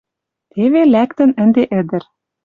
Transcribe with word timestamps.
Теве 0.51 0.81
лӓктӹн 0.93 1.31
ӹнде 1.43 1.63
ӹдӹр 1.79 2.03